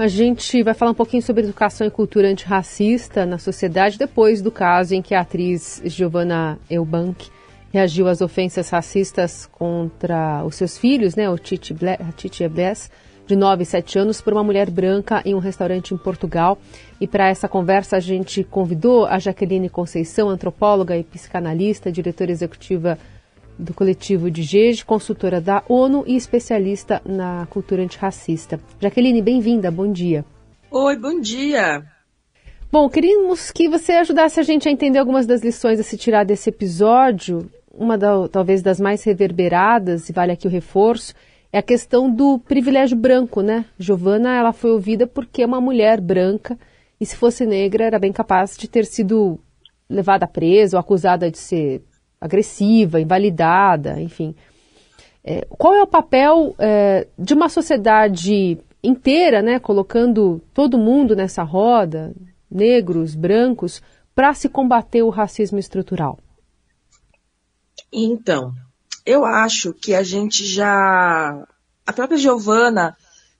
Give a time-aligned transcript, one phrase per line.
[0.00, 4.50] A gente vai falar um pouquinho sobre educação e cultura antirracista na sociedade depois do
[4.50, 7.28] caso em que a atriz Giovanna Eubank
[7.70, 12.90] reagiu às ofensas racistas contra os seus filhos, né, o Titi, Ble Titi Bless,
[13.26, 16.56] de 9 e 7 anos, por uma mulher branca em um restaurante em Portugal.
[16.98, 22.96] E para essa conversa a gente convidou a Jaqueline Conceição, antropóloga e psicanalista, diretora executiva
[23.58, 28.60] do coletivo de GEG, consultora da ONU e especialista na cultura antirracista.
[28.80, 30.24] Jaqueline, bem-vinda, bom dia.
[30.70, 31.84] Oi, bom dia.
[32.72, 36.24] Bom, queríamos que você ajudasse a gente a entender algumas das lições a se tirar
[36.24, 37.50] desse episódio.
[37.72, 41.14] Uma da, talvez das mais reverberadas, e vale aqui o reforço,
[41.52, 43.64] é a questão do privilégio branco, né?
[43.78, 46.56] Giovana, ela foi ouvida porque é uma mulher branca
[47.00, 49.40] e se fosse negra era bem capaz de ter sido
[49.88, 51.82] levada presa ou acusada de ser
[52.20, 54.34] agressiva, invalidada, enfim.
[55.24, 61.42] É, qual é o papel é, de uma sociedade inteira, né, colocando todo mundo nessa
[61.42, 62.14] roda,
[62.50, 63.82] negros, brancos,
[64.14, 66.18] para se combater o racismo estrutural?
[67.92, 68.52] Então,
[69.04, 71.46] eu acho que a gente já.
[71.86, 72.96] A própria Giovana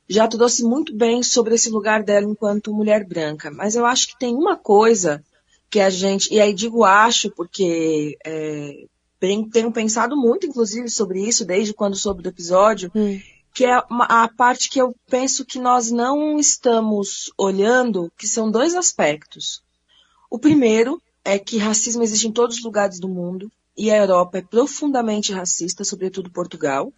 [0.08, 4.18] já trouxe muito bem sobre esse lugar dela enquanto mulher branca, mas eu acho que
[4.18, 5.22] tem uma coisa
[5.70, 8.86] que a gente, e aí digo acho, porque é,
[9.20, 13.20] tenho pensado muito, inclusive, sobre isso, desde quando soube do episódio, hum.
[13.54, 18.74] que é a parte que eu penso que nós não estamos olhando, que são dois
[18.74, 19.62] aspectos.
[20.28, 24.38] O primeiro é que racismo existe em todos os lugares do mundo, e a Europa
[24.38, 26.92] é profundamente racista, sobretudo Portugal.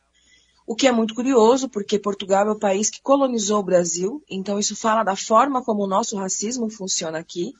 [0.66, 4.58] O que é muito curioso, porque Portugal é o país que colonizou o Brasil, então
[4.58, 7.52] isso fala da forma como o nosso racismo funciona aqui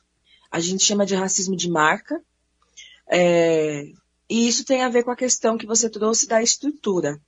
[0.53, 2.23] a gente chama de racismo de marca.
[3.11, 3.91] É,
[4.29, 7.19] e isso tem a ver com a questão que você trouxe da estrutura.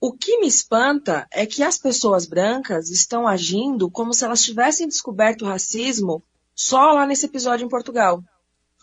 [0.00, 4.86] O que me espanta é que as pessoas brancas estão agindo como se elas tivessem
[4.86, 6.22] descoberto o racismo
[6.54, 8.22] só lá nesse episódio em Portugal.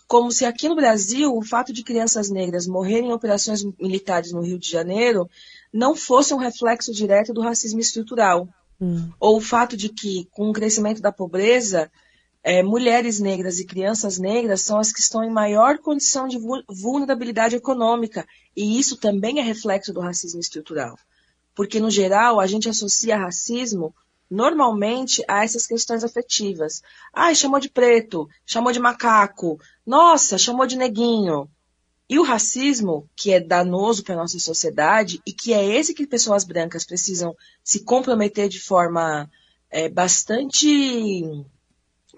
[0.05, 4.41] Como se aqui no Brasil o fato de crianças negras morrerem em operações militares no
[4.41, 5.29] Rio de Janeiro
[5.73, 8.49] não fosse um reflexo direto do racismo estrutural.
[8.79, 9.09] Hum.
[9.17, 11.89] Ou o fato de que, com o crescimento da pobreza,
[12.47, 16.37] é, mulheres negras e crianças negras são as que estão em maior condição de
[16.69, 18.23] vulnerabilidade econômica,
[18.55, 20.95] e isso também é reflexo do racismo estrutural.
[21.55, 23.95] Porque, no geral, a gente associa racismo
[24.29, 26.83] normalmente a essas questões afetivas.
[27.11, 31.49] Ah, chamou de preto, chamou de macaco, nossa, chamou de neguinho.
[32.07, 36.05] E o racismo, que é danoso para a nossa sociedade, e que é esse que
[36.05, 39.27] pessoas brancas precisam se comprometer de forma
[39.71, 41.43] é, bastante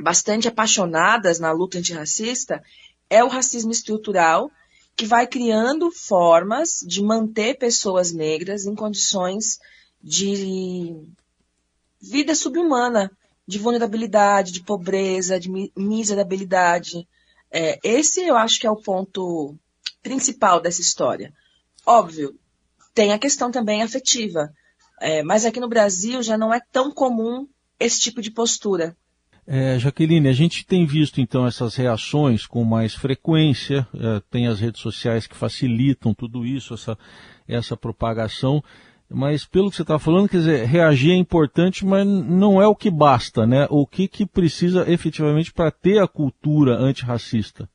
[0.02, 2.64] bastante apaixonadas na luta antirracista
[3.10, 4.52] é o racismo estrutural,
[4.96, 9.60] que vai criando formas de manter pessoas negras em condições
[10.02, 10.96] de
[12.02, 13.12] vida subhumana,
[13.48, 17.08] de vulnerabilidade, de pobreza, de miserabilidade.
[17.52, 19.56] É, esse eu acho que é o ponto
[20.02, 21.34] principal dessa história.
[21.86, 22.38] Óbvio,
[22.94, 24.52] tem a questão também afetiva,
[25.00, 27.48] é, mas aqui no Brasil já não é tão comum
[27.80, 28.98] esse tipo de postura.
[29.50, 34.60] É, Jaqueline, a gente tem visto então essas reações com mais frequência, é, tem as
[34.60, 36.98] redes sociais que facilitam tudo isso, essa,
[37.48, 38.62] essa propagação,
[39.10, 42.76] mas pelo que você está falando, quer dizer, reagir é importante, mas não é o
[42.76, 43.66] que basta, né?
[43.70, 47.70] O que, que precisa efetivamente para ter a cultura antirracista?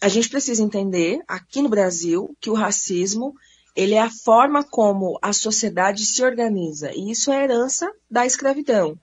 [0.00, 3.34] A gente precisa entender, aqui no Brasil, que o racismo
[3.74, 8.96] ele é a forma como a sociedade se organiza, e isso é herança da escravidão.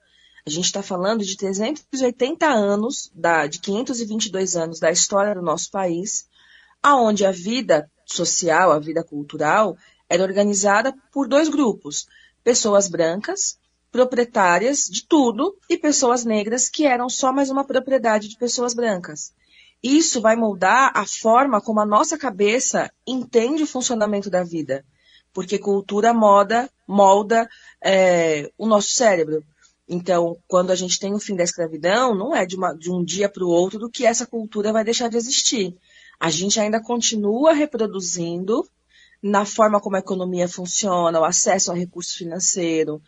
[0.45, 5.71] A gente está falando de 380 anos, da, de 522 anos da história do nosso
[5.71, 6.27] país,
[6.81, 9.77] aonde a vida social, a vida cultural,
[10.09, 12.07] era organizada por dois grupos:
[12.43, 13.57] pessoas brancas,
[13.89, 19.31] proprietárias de tudo, e pessoas negras que eram só mais uma propriedade de pessoas brancas.
[19.81, 24.85] Isso vai moldar a forma como a nossa cabeça entende o funcionamento da vida,
[25.33, 27.49] porque cultura moda, molda
[27.81, 29.43] é, o nosso cérebro.
[29.93, 33.03] Então, quando a gente tem o fim da escravidão, não é de, uma, de um
[33.03, 35.75] dia para o outro que essa cultura vai deixar de existir.
[36.19, 38.67] A gente ainda continua reproduzindo
[39.21, 43.01] na forma como a economia funciona, o acesso ao recurso financeiro,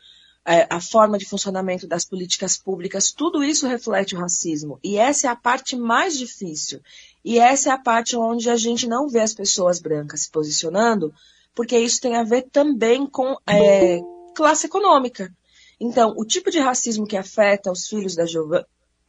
[0.46, 4.80] é, a forma de funcionamento das políticas públicas, tudo isso reflete o racismo.
[4.84, 6.80] E essa é a parte mais difícil.
[7.24, 11.12] E essa é a parte onde a gente não vê as pessoas brancas se posicionando,
[11.56, 14.00] porque isso tem a ver também com é,
[14.36, 15.34] classe econômica.
[15.80, 18.26] Então, o tipo de racismo que afeta os filhos da,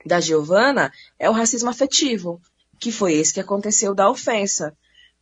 [0.05, 2.41] da Giovana é o racismo afetivo,
[2.79, 4.77] que foi esse que aconteceu da ofensa.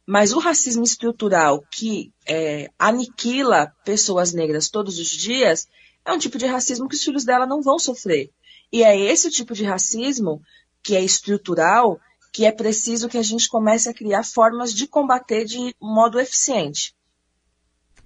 [0.06, 5.66] Mas o racismo estrutural que é, aniquila pessoas negras todos os dias,
[6.04, 8.30] é um tipo de racismo que os filhos dela não vão sofrer.
[8.72, 10.42] E é esse tipo de racismo
[10.82, 11.98] que é estrutural,
[12.32, 16.93] que é preciso que a gente comece a criar formas de combater de modo eficiente.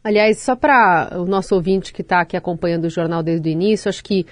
[0.02, 3.88] Aliás, só para o nosso ouvinte que está aqui acompanhando o jornal desde o início,
[3.88, 4.26] acho que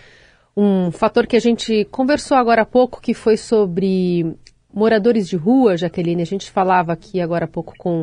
[0.57, 4.37] um fator que a gente conversou agora há pouco, que foi sobre
[4.73, 8.03] moradores de rua, Jaqueline, a gente falava aqui agora há pouco com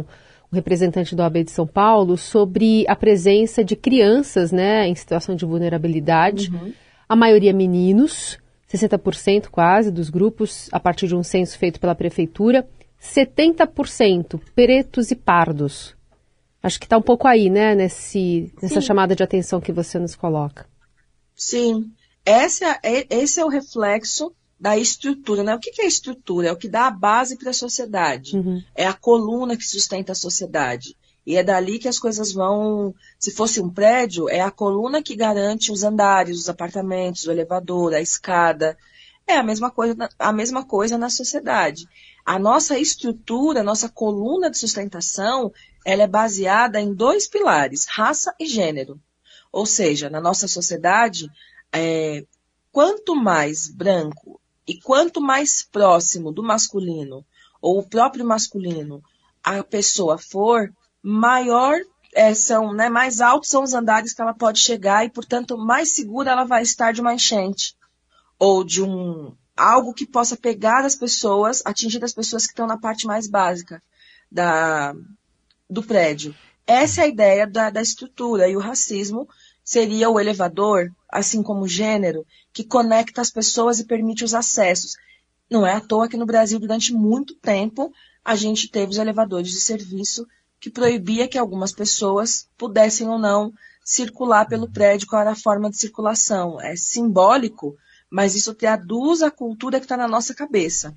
[0.51, 5.35] o representante do AB de São Paulo sobre a presença de crianças né, em situação
[5.35, 6.71] de vulnerabilidade, uhum.
[7.09, 8.37] a maioria meninos,
[8.71, 12.67] 60% quase dos grupos, a partir de um censo feito pela prefeitura,
[13.01, 15.95] 70% pretos e pardos.
[16.63, 20.15] Acho que está um pouco aí, né, nesse, nessa chamada de atenção que você nos
[20.15, 20.65] coloca.
[21.35, 21.91] Sim,
[22.25, 25.53] Essa é, esse é o reflexo da estrutura, né?
[25.53, 26.47] O que é estrutura?
[26.47, 28.37] É o que dá a base para a sociedade.
[28.37, 28.63] Uhum.
[28.73, 30.95] É a coluna que sustenta a sociedade.
[31.27, 32.95] E é dali que as coisas vão.
[33.19, 37.93] Se fosse um prédio, é a coluna que garante os andares, os apartamentos, o elevador,
[37.93, 38.77] a escada.
[39.25, 41.87] É a mesma coisa, a mesma coisa na sociedade.
[42.25, 45.51] A nossa estrutura, a nossa coluna de sustentação,
[45.85, 48.99] ela é baseada em dois pilares, raça e gênero.
[49.51, 51.29] Ou seja, na nossa sociedade,
[51.71, 52.25] é,
[52.71, 57.25] quanto mais branco e quanto mais próximo do masculino,
[57.61, 59.01] ou o próprio masculino,
[59.41, 61.79] a pessoa for, maior
[62.13, 65.95] é, são, né, mais altos são os andares que ela pode chegar e, portanto, mais
[65.95, 67.75] segura ela vai estar de uma enchente
[68.39, 72.77] ou de um algo que possa pegar as pessoas, atingir as pessoas que estão na
[72.77, 73.81] parte mais básica
[74.31, 74.95] da,
[75.69, 76.35] do prédio.
[76.65, 79.27] Essa é a ideia da, da estrutura e o racismo
[79.63, 84.95] seria o elevador, assim como o gênero, que conecta as pessoas e permite os acessos.
[85.49, 87.93] Não é à toa que no Brasil, durante muito tempo,
[88.25, 90.25] a gente teve os elevadores de serviço
[90.59, 93.53] que proibia que algumas pessoas pudessem ou não
[93.83, 96.59] circular pelo prédio, qual era a forma de circulação.
[96.61, 97.75] É simbólico,
[98.13, 100.95] mas isso traduz a cultura que está na nossa cabeça.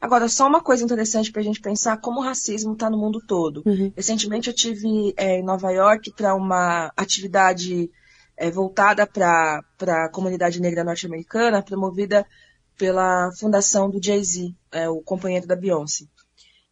[0.00, 3.22] Agora, só uma coisa interessante para a gente pensar como o racismo está no mundo
[3.24, 3.62] todo.
[3.64, 3.92] Uhum.
[3.94, 7.88] Recentemente eu tive é, em Nova York para uma atividade
[8.36, 12.26] é, voltada para a comunidade negra norte-americana, promovida
[12.76, 16.06] pela fundação do Jay-Z, é, o companheiro da Beyoncé.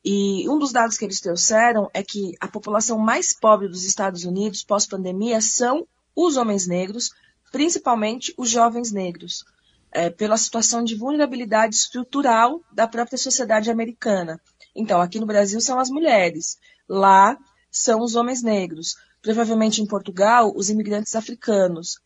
[0.05, 4.25] E um dos dados que eles trouxeram é que a população mais pobre dos Estados
[4.25, 5.87] Unidos pós-pandemia são
[6.17, 7.11] os homens negros,
[7.53, 9.45] principalmente os jovens negros,
[9.93, 14.41] é, pela situação de vulnerabilidade estrutural da própria sociedade americana.
[14.75, 16.59] Então, aqui no Brasil são as mulheres,
[16.89, 17.37] lá
[17.71, 22.01] são os homens negros provavelmente em Portugal, os imigrantes africanos.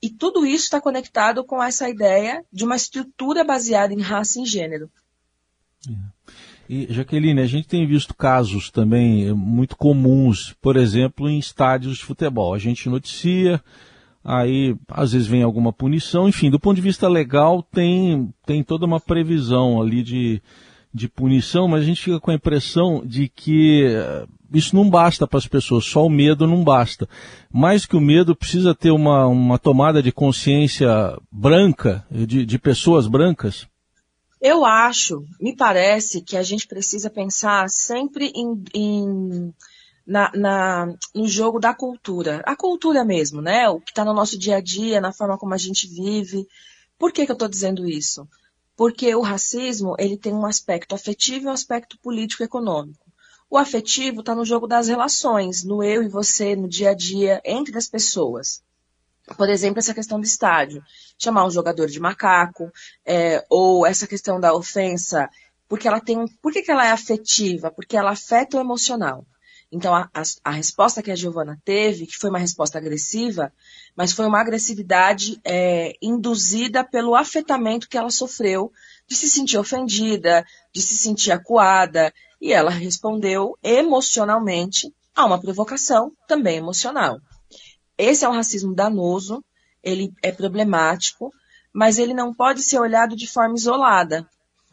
[0.00, 4.44] E tudo isso está conectado com essa ideia de uma estrutura baseada em raça e
[4.44, 4.90] gênero.
[5.88, 6.18] É.
[6.68, 11.96] E, Jaqueline, a gente tem visto casos também eh, muito comuns, por exemplo, em estádios
[11.96, 12.52] de futebol.
[12.52, 13.62] A gente noticia,
[14.28, 18.84] aí às vezes vem alguma punição, enfim, do ponto de vista legal tem, tem toda
[18.84, 20.42] uma previsão ali de,
[20.92, 25.26] de punição, mas a gente fica com a impressão de que eh, isso não basta
[25.26, 27.08] para as pessoas, só o medo não basta.
[27.50, 30.88] Mais que o medo, precisa ter uma, uma tomada de consciência
[31.32, 33.66] branca, de, de pessoas brancas.
[34.42, 39.54] Eu acho, me parece que a gente precisa pensar sempre em, em
[40.08, 42.42] na, na, no jogo da cultura.
[42.46, 43.68] A cultura mesmo, né?
[43.68, 46.48] O que está no nosso dia a dia, na forma como a gente vive.
[46.98, 48.26] Por que, que eu estou dizendo isso?
[48.74, 53.06] Porque o racismo ele tem um aspecto afetivo e um aspecto político-econômico.
[53.50, 57.42] O afetivo está no jogo das relações, no eu e você, no dia a dia,
[57.44, 58.62] entre as pessoas.
[59.36, 60.82] Por exemplo, essa questão do estádio.
[61.18, 62.72] Chamar um jogador de macaco,
[63.04, 65.28] é, ou essa questão da ofensa,
[65.68, 66.26] porque ela tem.
[66.40, 67.70] Por que, que ela é afetiva?
[67.70, 69.26] Porque ela afeta o emocional.
[69.70, 73.52] Então, a, a, a resposta que a Giovana teve, que foi uma resposta agressiva,
[73.94, 78.72] mas foi uma agressividade é, induzida pelo afetamento que ela sofreu
[79.06, 86.12] de se sentir ofendida, de se sentir acuada, e ela respondeu emocionalmente a uma provocação
[86.26, 87.20] também emocional.
[87.96, 89.44] Esse é um racismo danoso,
[89.82, 91.32] ele é problemático,
[91.72, 94.26] mas ele não pode ser olhado de forma isolada.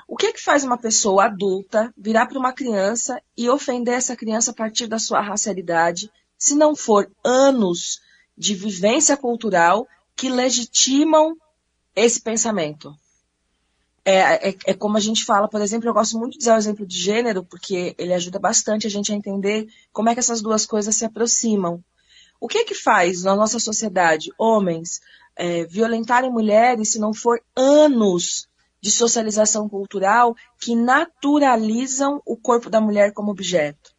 [0.08, 4.16] O que é que faz uma pessoa adulta virar para uma criança e ofender essa
[4.16, 8.00] criança a partir da sua racialidade, se não for anos
[8.38, 11.36] de vivência cultural que legitimam
[11.96, 12.96] esse pensamento?
[14.08, 16.60] É, é, é, como a gente fala, por exemplo, eu gosto muito de usar o
[16.60, 20.44] exemplo de gênero, porque ele ajuda bastante a gente a entender como é que essas
[20.44, 21.84] duas coisas se aproximam.
[22.40, 25.02] O que é que faz na nossa sociedade homens
[25.36, 28.48] é, violentarem mulheres se não for anos
[28.86, 33.96] de socialização cultural que naturalizam o corpo da mulher como objeto?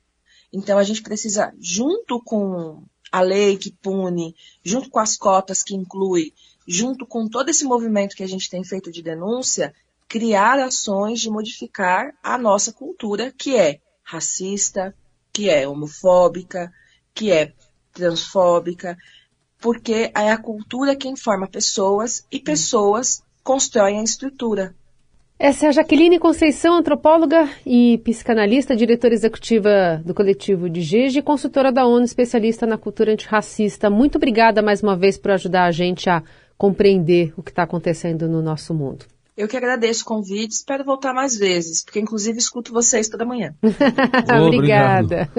[0.52, 5.74] Então a gente precisa, junto com a lei que pune, junto com as cotas que
[5.74, 6.32] inclui,
[6.68, 9.74] junto com todo esse movimento que a gente tem feito de denúncia,
[10.06, 14.94] criar ações de modificar a nossa cultura, que é racista,
[15.32, 16.72] que é homofóbica,
[17.12, 17.52] que é
[17.92, 18.96] transfóbica,
[19.58, 24.74] porque é a cultura quem forma pessoas e pessoas constroem a estrutura.
[25.38, 31.22] Essa é a Jaqueline Conceição, antropóloga e psicanalista, diretora executiva do coletivo de Gege e
[31.22, 33.88] consultora da ONU, especialista na cultura antirracista.
[33.88, 36.24] Muito obrigada mais uma vez por ajudar a gente a
[36.58, 39.04] compreender o que está acontecendo no nosso mundo.
[39.36, 43.54] Eu que agradeço o convite, espero voltar mais vezes, porque inclusive escuto vocês toda manhã.
[44.42, 45.30] Obrigada.